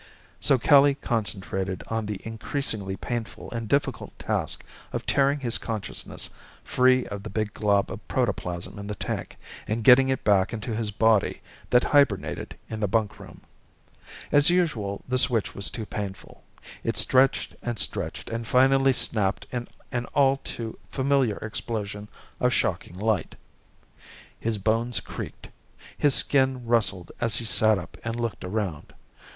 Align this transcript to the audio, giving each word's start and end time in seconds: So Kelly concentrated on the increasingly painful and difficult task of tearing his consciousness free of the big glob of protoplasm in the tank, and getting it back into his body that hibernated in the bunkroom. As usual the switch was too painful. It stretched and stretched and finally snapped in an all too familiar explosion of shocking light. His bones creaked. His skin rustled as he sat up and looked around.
So 0.39 0.57
Kelly 0.57 0.95
concentrated 0.95 1.83
on 1.85 2.07
the 2.07 2.19
increasingly 2.23 2.95
painful 2.95 3.51
and 3.51 3.67
difficult 3.69 4.17
task 4.17 4.65
of 4.91 5.05
tearing 5.05 5.41
his 5.41 5.59
consciousness 5.59 6.31
free 6.63 7.05
of 7.09 7.21
the 7.21 7.29
big 7.29 7.53
glob 7.53 7.91
of 7.91 8.07
protoplasm 8.07 8.79
in 8.79 8.87
the 8.87 8.95
tank, 8.95 9.37
and 9.67 9.83
getting 9.83 10.09
it 10.09 10.23
back 10.23 10.53
into 10.53 10.75
his 10.75 10.89
body 10.89 11.41
that 11.69 11.83
hibernated 11.83 12.57
in 12.67 12.79
the 12.79 12.87
bunkroom. 12.87 13.41
As 14.31 14.49
usual 14.49 15.03
the 15.07 15.19
switch 15.19 15.53
was 15.53 15.69
too 15.69 15.85
painful. 15.85 16.43
It 16.83 16.97
stretched 16.97 17.53
and 17.61 17.77
stretched 17.77 18.27
and 18.31 18.47
finally 18.47 18.93
snapped 18.93 19.45
in 19.51 19.67
an 19.91 20.05
all 20.15 20.37
too 20.37 20.79
familiar 20.89 21.37
explosion 21.43 22.07
of 22.39 22.51
shocking 22.53 22.97
light. 22.97 23.35
His 24.39 24.57
bones 24.57 24.99
creaked. 24.99 25.49
His 25.95 26.15
skin 26.15 26.65
rustled 26.65 27.11
as 27.21 27.35
he 27.35 27.45
sat 27.45 27.77
up 27.77 27.97
and 28.03 28.19
looked 28.19 28.43
around. 28.43 28.95